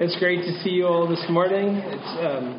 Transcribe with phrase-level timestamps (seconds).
[0.00, 1.76] It's great to see you all this morning.
[1.76, 2.56] It's um,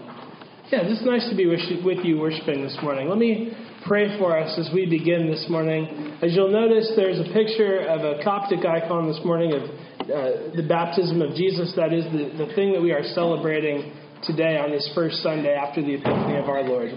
[0.70, 3.10] yeah, just nice to be with you worshiping this morning.
[3.10, 6.20] Let me pray for us as we begin this morning.
[6.22, 10.64] As you'll notice, there's a picture of a Coptic icon this morning of uh, the
[10.70, 11.74] baptism of Jesus.
[11.76, 15.82] That is the, the thing that we are celebrating today on this first Sunday after
[15.82, 16.90] the Epiphany of our Lord.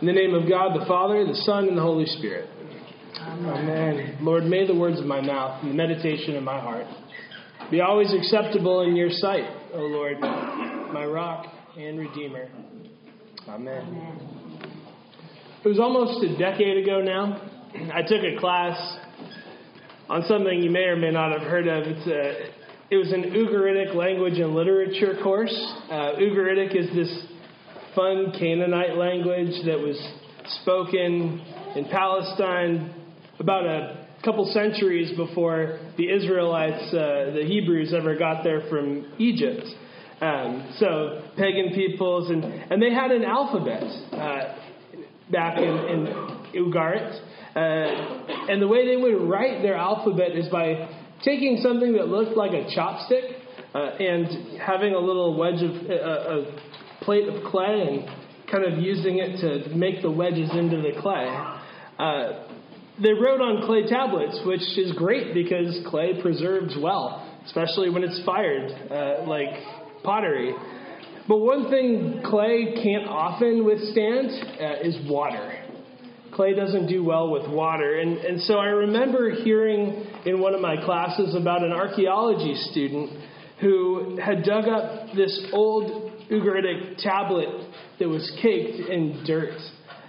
[0.00, 2.48] In the name of God, the Father, the Son, and the Holy Spirit.
[3.18, 4.18] Amen.
[4.20, 6.86] Lord, may the words of my mouth and the meditation of my heart
[7.70, 9.44] be always acceptable in your sight,
[9.74, 12.48] O Lord, my rock and redeemer.
[13.48, 14.20] Amen.
[15.64, 17.42] It was almost a decade ago now.
[17.92, 18.98] I took a class
[20.08, 21.84] on something you may or may not have heard of.
[21.86, 25.54] It's a, it was an Ugaritic language and literature course.
[25.90, 27.26] Uh, Ugaritic is this
[27.96, 29.98] fun Canaanite language that was
[30.62, 31.40] spoken
[31.74, 32.94] in Palestine
[33.40, 39.64] about a couple centuries before the Israelites, uh, the Hebrews, ever got there from Egypt.
[40.20, 44.58] Um, so pagan peoples, and, and they had an alphabet uh,
[45.30, 46.06] back in, in
[46.56, 47.20] Ugarit.
[47.54, 50.88] Uh, and the way they would write their alphabet is by
[51.24, 53.32] taking something that looked like a chopstick
[53.74, 58.80] uh, and having a little wedge of uh, a plate of clay and kind of
[58.80, 61.26] using it to make the wedges into the clay.
[61.98, 62.48] Uh,
[63.02, 68.22] they wrote on clay tablets, which is great because clay preserves well, especially when it's
[68.24, 69.54] fired, uh, like
[70.02, 70.54] pottery.
[71.28, 74.30] But one thing clay can't often withstand
[74.60, 75.62] uh, is water.
[76.32, 77.98] Clay doesn't do well with water.
[77.98, 83.10] And, and so I remember hearing in one of my classes about an archaeology student
[83.60, 87.48] who had dug up this old Ugaritic tablet
[87.98, 89.58] that was caked in dirt.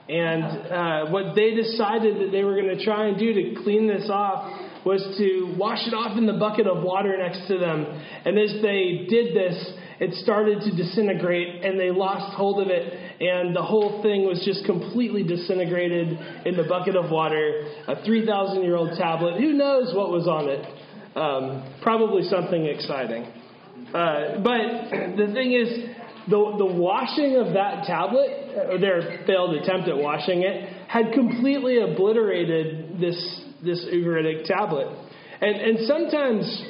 [0.09, 3.88] And uh, what they decided that they were going to try and do to clean
[3.88, 7.84] this off was to wash it off in the bucket of water next to them.
[8.23, 12.94] And as they did this, it started to disintegrate and they lost hold of it.
[13.19, 17.68] And the whole thing was just completely disintegrated in the bucket of water.
[17.88, 19.41] A 3,000 year old tablet.
[19.41, 20.63] Who knows what was on it?
[21.18, 23.25] Um, probably something exciting.
[23.91, 25.96] Uh, but the thing is,
[26.29, 31.13] the, the washing of that tablet, uh, or their failed attempt at washing it, had
[31.13, 34.88] completely obliterated this, this Ugaritic tablet.
[35.41, 36.63] And, and sometimes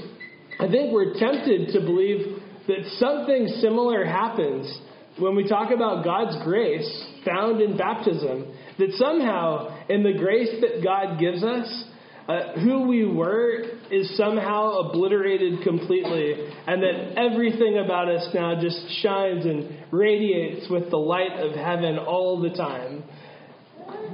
[0.59, 4.79] I think we're tempted to believe that something similar happens
[5.19, 8.53] when we talk about God's grace found in baptism.
[8.77, 11.85] That somehow, in the grace that God gives us,
[12.27, 16.33] uh, who we were is somehow obliterated completely,
[16.67, 21.97] and that everything about us now just shines and radiates with the light of heaven
[21.97, 23.03] all the time.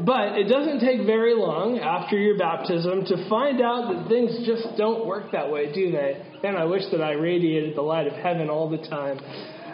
[0.05, 4.77] But it doesn't take very long after your baptism to find out that things just
[4.77, 6.21] don't work that way, do they?
[6.43, 9.19] And I wish that I radiated the light of heaven all the time.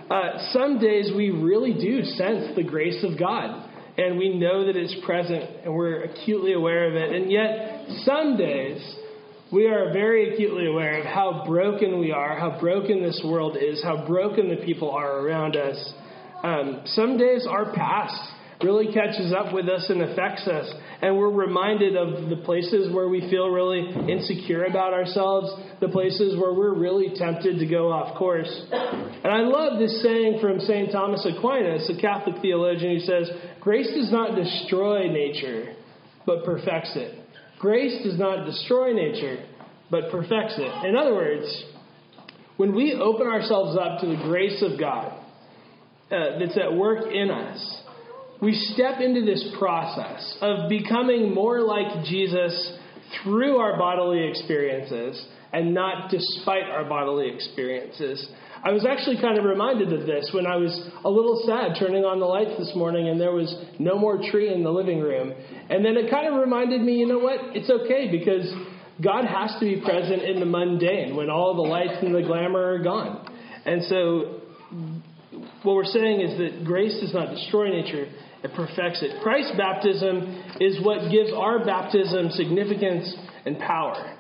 [0.10, 3.69] Uh, some days we really do sense the grace of God
[4.00, 7.14] and we know that it's present and we're acutely aware of it.
[7.14, 8.96] And yet, some days,
[9.52, 13.84] we are very acutely aware of how broken we are, how broken this world is,
[13.84, 15.94] how broken the people are around us.
[16.44, 18.16] Um, some days, our past
[18.64, 20.72] really catches up with us and affects us.
[21.02, 26.38] And we're reminded of the places where we feel really insecure about ourselves, the places
[26.38, 28.50] where we're really tempted to go off course.
[28.72, 30.92] And I love this saying from St.
[30.92, 33.30] Thomas Aquinas, a Catholic theologian, who says,
[33.62, 35.76] Grace does not destroy nature,
[36.26, 37.20] but perfects it.
[37.60, 39.46] Grace does not destroy nature,
[39.90, 40.88] but perfects it.
[40.88, 41.66] In other words,
[42.58, 45.14] when we open ourselves up to the grace of God
[46.12, 47.84] uh, that's at work in us,
[48.42, 52.78] we step into this process of becoming more like Jesus
[53.24, 58.28] through our bodily experiences and not despite our bodily experiences.
[58.64, 60.72] I was actually kind of reminded of this when I was
[61.06, 64.54] a little sad turning on the lights this morning and there was no more tree
[64.54, 65.34] in the living room.
[65.70, 67.56] And then it kind of reminded me, you know what?
[67.56, 68.52] It's okay because
[69.02, 72.76] God has to be present in the mundane when all the lights and the glamour
[72.76, 73.34] are gone.
[73.66, 74.42] And so
[75.64, 78.12] what we're saying is that grace does not destroy nature,
[78.44, 79.22] it perfects it.
[79.24, 84.19] Christ's baptism is what gives our baptism significance and power.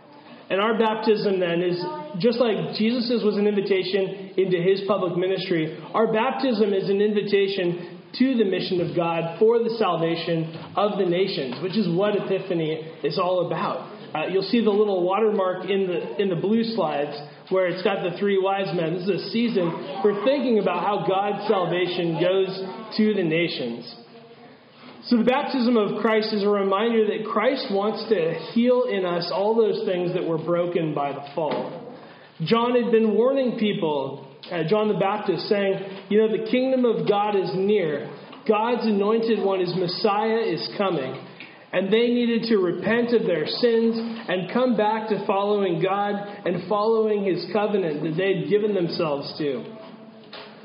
[0.49, 1.77] And our baptism then is
[2.17, 7.99] just like Jesus' was an invitation into his public ministry, our baptism is an invitation
[8.17, 12.81] to the mission of God for the salvation of the nations, which is what Epiphany
[13.03, 13.95] is all about.
[14.15, 17.15] Uh, you'll see the little watermark in the in the blue slides
[17.49, 18.95] where it's got the three wise men.
[18.95, 19.69] This is a season
[20.01, 22.49] for thinking about how God's salvation goes
[22.97, 23.85] to the nations.
[25.09, 29.31] So, the baptism of Christ is a reminder that Christ wants to heal in us
[29.33, 31.97] all those things that were broken by the fall.
[32.45, 37.09] John had been warning people, uh, John the Baptist, saying, You know, the kingdom of
[37.09, 38.07] God is near.
[38.47, 41.25] God's anointed one, his Messiah, is coming.
[41.73, 46.13] And they needed to repent of their sins and come back to following God
[46.45, 49.78] and following his covenant that they had given themselves to.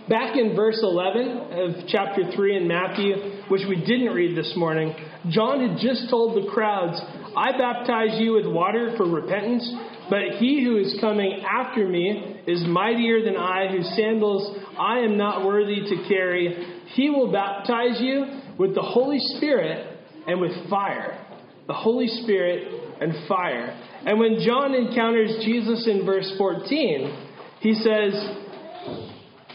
[0.09, 3.15] Back in verse 11 of chapter 3 in Matthew,
[3.49, 4.95] which we didn't read this morning,
[5.31, 7.01] John had just told the crowds,
[7.35, 9.67] I baptize you with water for repentance,
[10.11, 15.17] but he who is coming after me is mightier than I, whose sandals I am
[15.17, 16.83] not worthy to carry.
[16.93, 18.27] He will baptize you
[18.59, 21.19] with the Holy Spirit and with fire.
[21.67, 23.71] The Holy Spirit and fire.
[24.05, 27.29] And when John encounters Jesus in verse 14,
[27.61, 28.43] he says,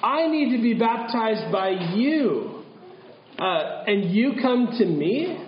[0.04, 2.64] I need to be baptized by you,
[3.38, 5.46] uh, and you come to me?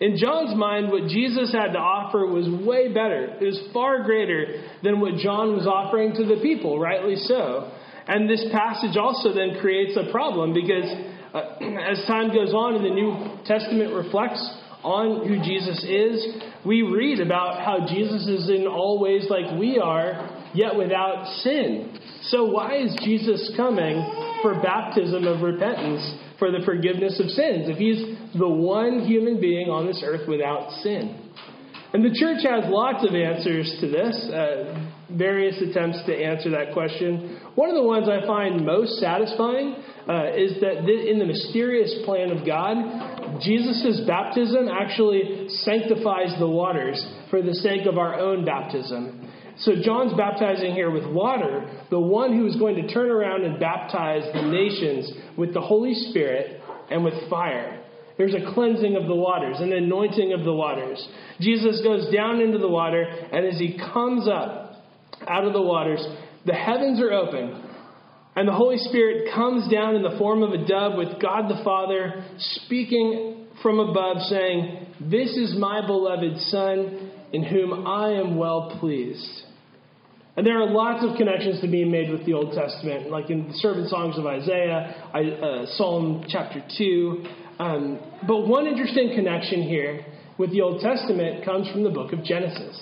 [0.00, 3.34] In John's mind, what Jesus had to offer was way better.
[3.40, 7.72] It was far greater than what John was offering to the people, rightly so.
[8.06, 10.86] And this passage also then creates a problem because
[11.34, 11.58] uh,
[11.90, 14.38] as time goes on and the New Testament reflects
[14.84, 16.24] on who Jesus is,
[16.64, 21.98] we read about how Jesus is in all ways like we are, yet without sin.
[22.22, 23.96] So, why is Jesus coming
[24.42, 26.02] for baptism of repentance
[26.38, 30.70] for the forgiveness of sins if he's the one human being on this earth without
[30.82, 31.28] sin?
[31.92, 34.76] And the church has lots of answers to this, uh,
[35.10, 37.40] various attempts to answer that question.
[37.54, 39.74] One of the ones I find most satisfying
[40.06, 47.00] uh, is that in the mysterious plan of God, Jesus' baptism actually sanctifies the waters
[47.30, 49.27] for the sake of our own baptism.
[49.60, 53.58] So John's baptizing here with water, the one who is going to turn around and
[53.58, 56.60] baptize the nations with the Holy Spirit
[56.90, 57.82] and with fire.
[58.16, 61.06] There's a cleansing of the waters, an anointing of the waters.
[61.40, 64.84] Jesus goes down into the water, and as he comes up
[65.26, 66.04] out of the waters,
[66.44, 67.64] the heavens are open,
[68.36, 71.62] and the Holy Spirit comes down in the form of a dove with God the
[71.64, 78.76] Father speaking from above, saying, This is my beloved Son, in whom I am well
[78.80, 79.44] pleased.
[80.38, 83.48] And there are lots of connections to be made with the Old Testament, like in
[83.48, 87.24] the servant songs of Isaiah, uh, Psalm chapter 2.
[87.58, 90.06] Um, but one interesting connection here
[90.38, 92.78] with the Old Testament comes from the book of Genesis.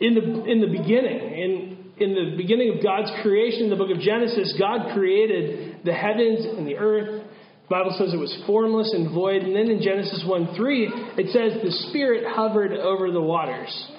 [0.00, 3.94] In the, in the beginning, in, in the beginning of God's creation, in the book
[3.94, 7.22] of Genesis, God created the heavens and the earth.
[7.64, 9.42] The Bible says it was formless and void.
[9.42, 13.92] And then in Genesis 1 3, it says the Spirit hovered over the waters.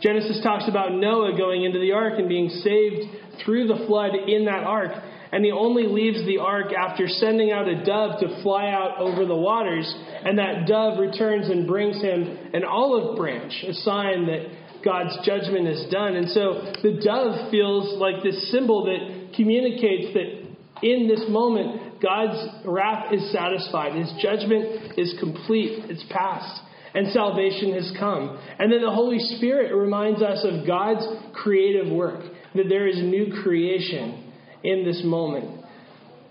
[0.00, 3.04] Genesis talks about Noah going into the ark and being saved
[3.44, 4.92] through the flood in that ark.
[5.32, 9.26] And he only leaves the ark after sending out a dove to fly out over
[9.26, 9.92] the waters.
[10.24, 15.68] And that dove returns and brings him an olive branch, a sign that God's judgment
[15.68, 16.16] is done.
[16.16, 20.40] And so the dove feels like this symbol that communicates that
[20.82, 23.94] in this moment, God's wrath is satisfied.
[23.94, 25.84] His judgment is complete.
[25.90, 26.62] It's past
[26.94, 28.38] and salvation has come.
[28.58, 33.32] And then the Holy Spirit reminds us of God's creative work, that there is new
[33.42, 34.32] creation
[34.64, 35.64] in this moment.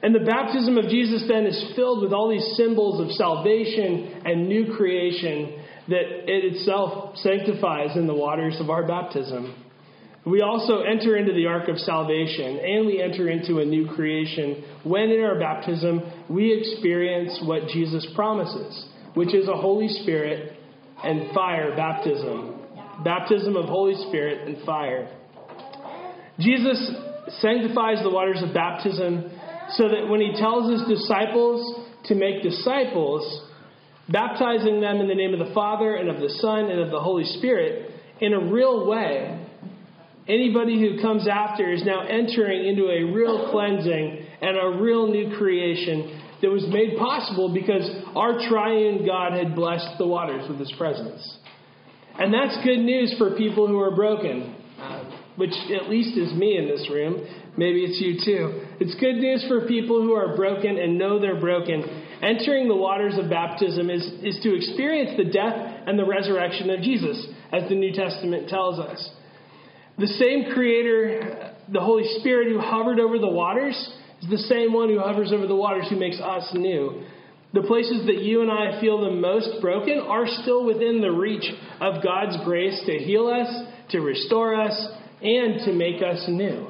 [0.02, 4.48] And the baptism of Jesus then is filled with all these symbols of salvation and
[4.48, 9.66] new creation that it itself sanctifies in the waters of our baptism.
[10.26, 14.64] We also enter into the ark of salvation and we enter into a new creation
[14.84, 20.54] when in our baptism we experience what Jesus promises which is a Holy Spirit
[21.04, 22.56] and fire baptism.
[23.04, 25.10] Baptism of Holy Spirit and fire.
[26.40, 26.92] Jesus
[27.40, 29.32] sanctifies the waters of baptism
[29.72, 33.46] so that when he tells his disciples to make disciples,
[34.10, 37.00] baptizing them in the name of the Father and of the Son and of the
[37.00, 39.46] Holy Spirit, in a real way,
[40.28, 45.38] anybody who comes after is now entering into a real cleansing and a real new
[45.38, 50.74] creation that was made possible because our triune God had blessed the waters with his
[50.78, 51.38] presence.
[52.18, 55.04] And that's good news for people who are broken, uh,
[55.38, 57.26] which at least is me in this room.
[57.58, 58.66] Maybe it's you too.
[58.80, 61.84] It's good news for people who are broken and know they're broken.
[62.22, 65.56] Entering the waters of baptism is, is to experience the death
[65.88, 69.10] and the resurrection of Jesus, as the New Testament tells us.
[69.98, 73.76] The same Creator, the Holy Spirit who hovered over the waters,
[74.30, 77.04] the same one who hovers over the waters who makes us new.
[77.54, 81.46] The places that you and I feel the most broken are still within the reach
[81.82, 83.48] of God's grace to heal us,
[83.92, 84.88] to restore us,
[85.22, 86.68] and to make us new.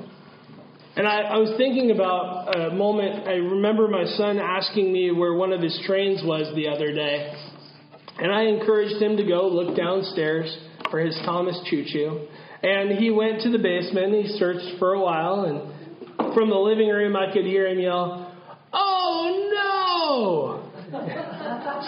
[0.96, 3.28] And I, I, was thinking about a moment.
[3.28, 7.34] I remember my son asking me where one of his trains was the other day.
[8.18, 10.58] And I encouraged him to go look downstairs
[10.90, 12.28] for his Thomas Choo Choo.
[12.64, 14.14] And he went to the basement.
[14.14, 15.46] He searched for a while.
[15.46, 15.79] And
[16.40, 18.32] from the living room, I could hear him yell,
[18.72, 20.72] Oh no!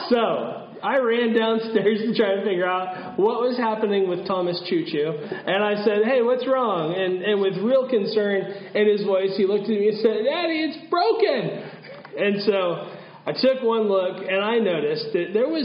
[0.09, 4.83] so I ran downstairs to try to figure out what was happening with Thomas Choo
[4.91, 5.07] Choo.
[5.07, 6.93] And I said, Hey, what's wrong?
[6.99, 10.67] And, and with real concern in his voice, he looked at me and said, Daddy,
[10.67, 11.71] it's broken.
[12.19, 12.91] And so
[13.23, 15.63] I took one look and I noticed that there was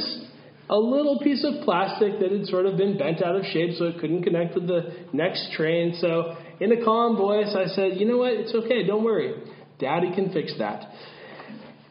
[0.68, 3.86] a little piece of plastic that had sort of been bent out of shape so
[3.86, 5.96] it couldn't connect with the next train.
[6.00, 8.32] So, in a calm voice, I said, You know what?
[8.32, 8.86] It's okay.
[8.86, 9.34] Don't worry.
[9.78, 10.80] Daddy can fix that.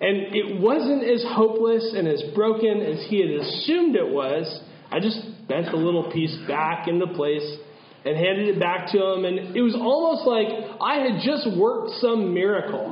[0.02, 4.62] And it wasn't as hopeless and as broken as he had assumed it was.
[4.92, 7.58] I just bent the little piece back into place
[8.04, 9.26] and handed it back to him.
[9.26, 10.48] And it was almost like
[10.82, 12.92] I had just worked some miracle.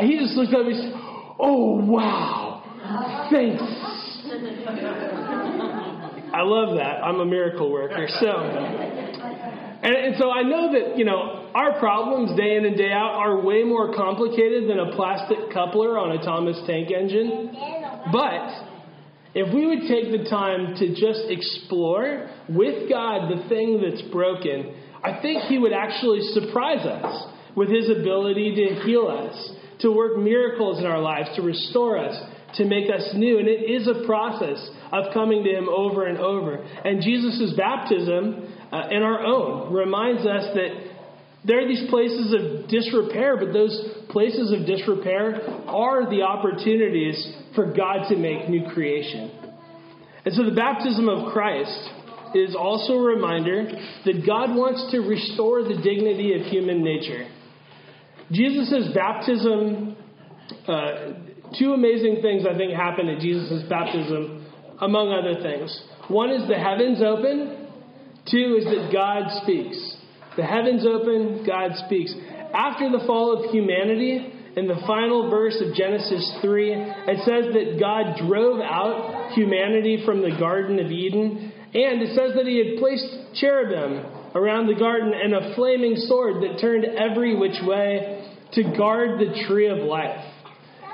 [0.00, 1.00] He just looked at me and said,
[1.38, 3.28] Oh, wow.
[3.30, 3.62] Thanks.
[6.34, 7.04] I love that.
[7.04, 8.06] I'm a miracle worker.
[8.20, 8.26] So,
[9.82, 13.14] and, and so I know that, you know, our problems day in and day out
[13.18, 17.50] are way more complicated than a plastic coupler on a Thomas tank engine.
[18.12, 18.72] But
[19.34, 24.74] if we would take the time to just explore with God the thing that's broken,
[25.02, 29.34] I think He would actually surprise us with His ability to heal us,
[29.80, 32.14] to work miracles in our lives, to restore us,
[32.54, 33.38] to make us new.
[33.38, 36.56] And it is a process of coming to Him over and over.
[36.84, 40.92] And Jesus' baptism uh, and our own reminds us that
[41.44, 43.76] there are these places of disrepair, but those
[44.08, 49.30] places of disrepair are the opportunities for God to make new creation.
[50.24, 51.90] And so the baptism of Christ
[52.34, 53.66] is also a reminder
[54.04, 57.28] that God wants to restore the dignity of human nature.
[58.30, 59.96] Jesus' baptism,
[60.66, 61.12] uh,
[61.58, 64.46] two amazing things I think happen at Jesus' baptism,
[64.80, 65.68] among other things.
[66.08, 67.61] One is the heavens open,
[68.30, 69.96] Two is that God speaks.
[70.36, 72.14] The heavens open, God speaks.
[72.54, 77.80] After the fall of humanity, in the final verse of Genesis 3, it says that
[77.80, 81.52] God drove out humanity from the Garden of Eden.
[81.74, 86.42] And it says that he had placed cherubim around the garden and a flaming sword
[86.42, 90.20] that turned every which way to guard the tree of life.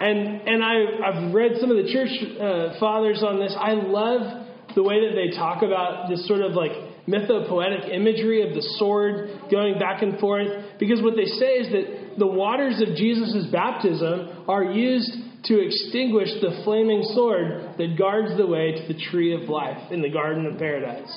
[0.01, 3.55] And, and I, I've read some of the church uh, fathers on this.
[3.59, 6.71] I love the way that they talk about this sort of like
[7.09, 10.49] mythopoetic imagery of the sword going back and forth.
[10.79, 15.11] Because what they say is that the waters of Jesus' baptism are used
[15.45, 20.03] to extinguish the flaming sword that guards the way to the tree of life in
[20.03, 21.11] the Garden of Paradise.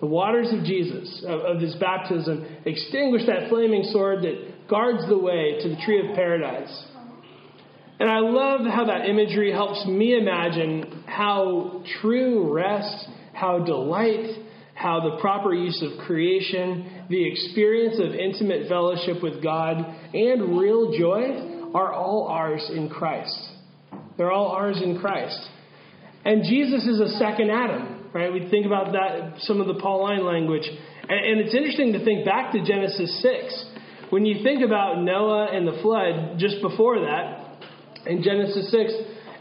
[0.00, 5.18] The waters of Jesus, of, of his baptism, extinguish that flaming sword that guards the
[5.18, 6.86] way to the tree of paradise.
[7.98, 14.43] And I love how that imagery helps me imagine how true rest, how delight,
[14.84, 19.78] how the proper use of creation, the experience of intimate fellowship with God,
[20.12, 23.34] and real joy are all ours in Christ.
[24.18, 25.40] They're all ours in Christ.
[26.26, 28.30] And Jesus is a second Adam, right?
[28.30, 30.68] We think about that, some of the Pauline language.
[31.08, 33.64] And, it's interesting to think back to Genesis 6.
[34.10, 37.56] When you think about Noah and the flood, just before that,
[38.04, 38.92] in Genesis 6,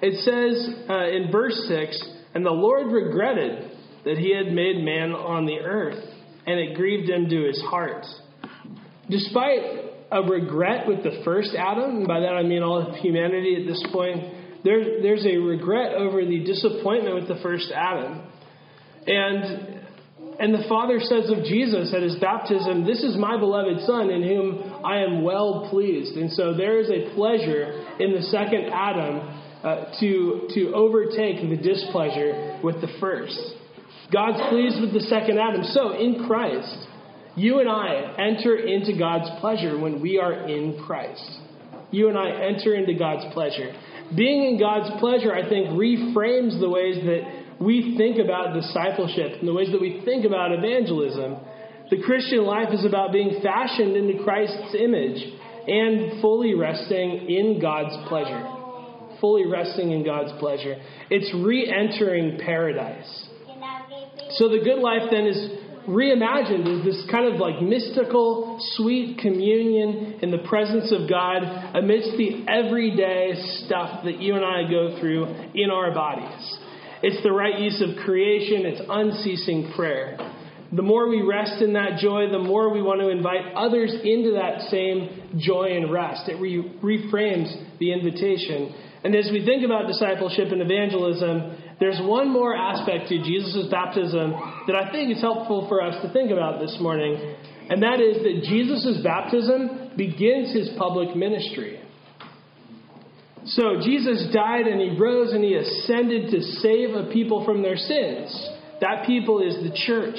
[0.04, 2.02] it says uh, in verse 6,
[2.34, 3.73] And the Lord regretted
[4.06, 6.04] that he had made man on the earth,
[6.46, 8.06] and it grieved him to his heart.
[9.10, 9.62] Despite
[10.12, 13.68] a regret with the first Adam, and by that I mean all of humanity at
[13.68, 14.34] this point,
[14.64, 18.28] there, there's a regret over the disappointment with the first Adam.
[19.06, 19.82] And,
[20.40, 24.24] and the Father says of Jesus at his baptism, This is my beloved Son in
[24.24, 26.16] whom I am well pleased.
[26.16, 31.58] And so there is a pleasure in the second Adam uh, to, to overtake the
[31.58, 33.38] displeasure with the first.
[34.12, 35.64] God's pleased with the second Adam.
[35.64, 36.88] So, in Christ,
[37.36, 41.40] you and I enter into God's pleasure when we are in Christ.
[41.92, 43.74] You and I enter into God's pleasure.
[44.16, 49.48] Being in God's pleasure, I think, reframes the ways that we think about discipleship and
[49.48, 51.38] the ways that we think about evangelism.
[51.90, 55.22] The Christian life is about being fashioned into Christ's image
[55.68, 58.44] and fully resting in God's pleasure.
[59.22, 60.76] Fully resting in God's pleasure.
[61.10, 63.30] It's re entering paradise.
[64.38, 65.50] So the good life then is
[65.88, 71.44] reimagined as this kind of like mystical, sweet communion in the presence of God
[71.76, 73.34] amidst the everyday
[73.66, 76.58] stuff that you and I go through in our bodies.
[77.02, 80.18] It's the right use of creation, it's unceasing prayer.
[80.72, 84.32] The more we rest in that joy, the more we want to invite others into
[84.42, 86.28] that same joy and rest.
[86.30, 88.74] It re- reframes the invitation.
[89.04, 94.32] And as we think about discipleship and evangelism, there's one more aspect to Jesus' baptism
[94.68, 97.36] that I think is helpful for us to think about this morning,
[97.70, 101.80] and that is that Jesus' baptism begins his public ministry.
[103.46, 107.76] So Jesus died and he rose and he ascended to save a people from their
[107.76, 108.50] sins.
[108.80, 110.16] That people is the church.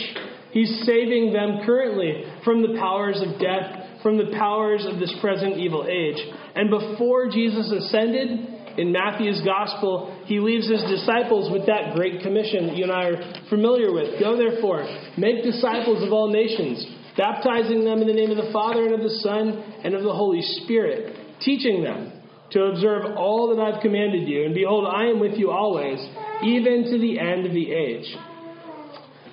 [0.52, 5.56] He's saving them currently from the powers of death, from the powers of this present
[5.58, 6.20] evil age.
[6.54, 12.66] And before Jesus ascended, in Matthew's gospel, he leaves his disciples with that great commission
[12.66, 14.21] that you and I are familiar with.
[14.21, 14.85] Go therefore,
[15.16, 16.85] make disciples of all nations,
[17.16, 20.12] baptizing them in the name of the Father and of the Son and of the
[20.12, 22.12] Holy Spirit, teaching them
[22.50, 24.45] to observe all that I've commanded you.
[24.45, 25.99] And behold, I am with you always,
[26.43, 28.16] even to the end of the age.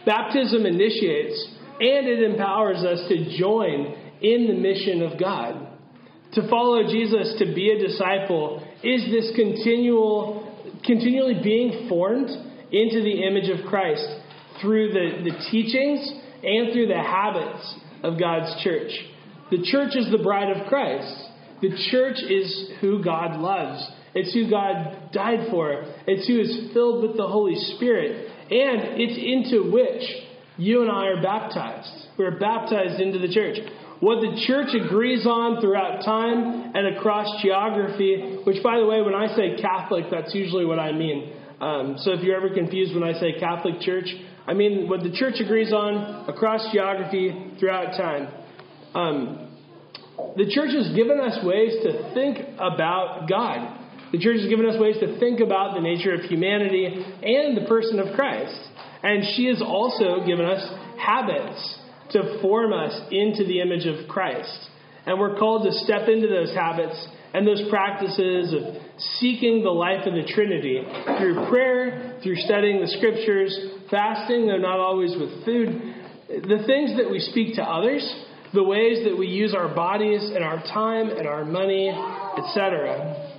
[0.06, 1.48] Baptism initiates
[1.80, 5.68] and it empowers us to join in the mission of God.
[6.34, 10.48] To follow Jesus, to be a disciple, is this continual,
[10.86, 12.30] continually being formed
[12.72, 14.06] into the image of Christ
[14.62, 16.12] through the, the teachings
[16.44, 18.92] and through the habits of God's church.
[19.52, 21.14] The church is the bride of Christ.
[21.62, 23.86] The church is who God loves.
[24.16, 25.84] It's who God died for.
[26.08, 28.30] It's who is filled with the Holy Spirit.
[28.50, 30.04] And it's into which
[30.58, 32.08] you and I are baptized.
[32.18, 33.58] We're baptized into the church
[34.02, 39.14] what the church agrees on throughout time and across geography, which, by the way, when
[39.14, 41.34] I say Catholic, that's usually what I mean.
[41.62, 44.10] Um, so if you're ever confused when I say Catholic Church,
[44.48, 48.34] I mean what the church agrees on across geography throughout time.
[48.96, 49.48] Um,
[50.36, 53.78] the church has given us ways to think about God.
[54.12, 57.66] The church has given us ways to think about the nature of humanity and the
[57.68, 58.58] person of Christ.
[59.04, 60.62] And she has also given us
[60.98, 61.78] habits
[62.14, 64.70] to form us into the image of Christ.
[65.06, 68.82] And we're called to step into those habits and those practices of
[69.20, 70.84] seeking the life of the Trinity
[71.18, 73.58] through prayer, through studying the scriptures,
[73.90, 75.96] fasting, though not always with food,
[76.28, 78.04] the things that we speak to others,
[78.54, 81.90] the ways that we use our bodies and our time and our money,
[82.38, 83.32] etc.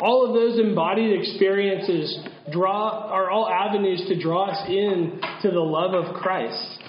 [0.00, 2.18] All of those embodied experiences
[2.52, 6.82] draw are all avenues to draw us in to the love of Christ.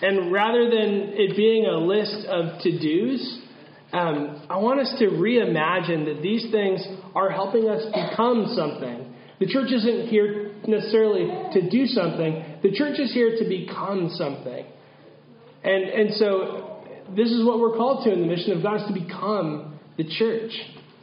[0.00, 3.38] And rather than it being a list of to dos,
[3.92, 9.14] um, I want us to reimagine that these things are helping us become something.
[9.40, 14.66] The church isn't here necessarily to do something, the church is here to become something.
[15.64, 16.84] And, and so,
[17.16, 20.04] this is what we're called to in the mission of God is to become the
[20.04, 20.52] church.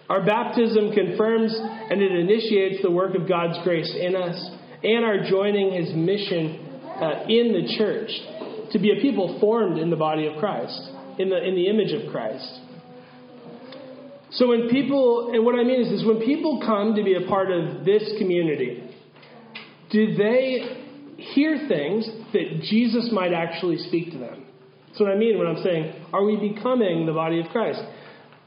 [0.07, 4.37] Our baptism confirms and it initiates the work of God's grace in us
[4.83, 6.61] and our joining his mission
[7.01, 8.11] uh, in the church
[8.75, 11.93] to be a people formed in the body of Christ, in the, in the image
[11.93, 12.59] of Christ.
[14.31, 17.25] So when people, and what I mean is this, when people come to be a
[17.25, 18.83] part of this community,
[19.91, 24.45] do they hear things that Jesus might actually speak to them?
[24.89, 27.79] That's what I mean when I'm saying, are we becoming the body of Christ?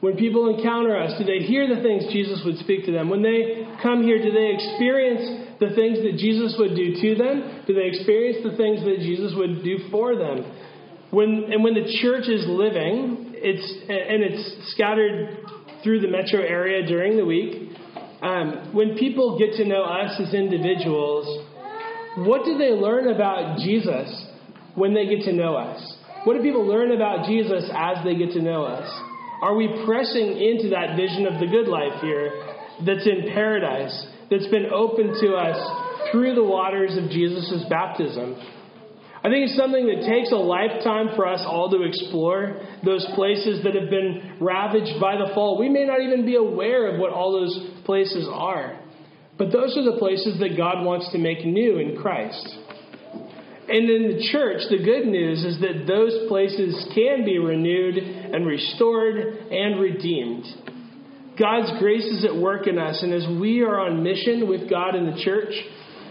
[0.00, 3.08] When people encounter us, do they hear the things Jesus would speak to them?
[3.08, 7.64] When they come here, do they experience the things that Jesus would do to them?
[7.66, 10.44] Do they experience the things that Jesus would do for them?
[11.10, 15.38] When, and when the church is living, it's, and it's scattered
[15.82, 17.72] through the metro area during the week,
[18.22, 21.46] um, when people get to know us as individuals,
[22.18, 24.26] what do they learn about Jesus
[24.74, 25.80] when they get to know us?
[26.24, 28.88] What do people learn about Jesus as they get to know us?
[29.40, 32.32] Are we pressing into that vision of the good life here
[32.84, 38.36] that's in paradise, that's been opened to us through the waters of Jesus' baptism?
[39.18, 43.64] I think it's something that takes a lifetime for us all to explore those places
[43.64, 45.58] that have been ravaged by the fall.
[45.58, 48.78] We may not even be aware of what all those places are.
[49.36, 52.46] But those are the places that God wants to make new in Christ.
[53.68, 58.46] And in the church, the good news is that those places can be renewed and
[58.46, 59.18] restored
[59.50, 60.44] and redeemed.
[61.38, 64.94] God's grace is at work in us, and as we are on mission with God
[64.94, 65.52] in the church,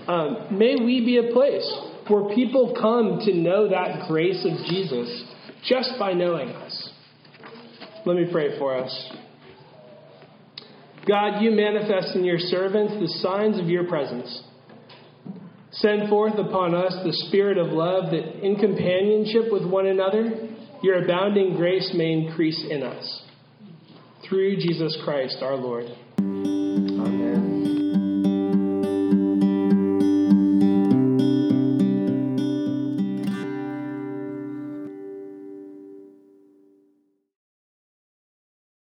[0.07, 1.69] um, may we be a place
[2.07, 5.25] where people come to know that grace of Jesus
[5.65, 6.89] just by knowing us.
[8.05, 9.11] Let me pray for us.
[11.05, 14.43] God, you manifest in your servants the signs of your presence
[15.71, 20.49] Send forth upon us the spirit of love that in companionship with one another,
[20.81, 23.23] your abounding grace may increase in us
[24.27, 26.66] through Jesus Christ our Lord.